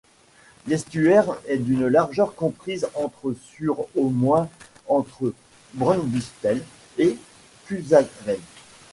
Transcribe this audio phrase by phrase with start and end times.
[0.65, 4.49] L’estuaire est d’une largeur comprise entre sur au moins
[4.87, 5.31] entre
[5.75, 6.63] Brunsbüttel
[6.97, 7.19] et
[7.67, 8.39] Cuxhaven.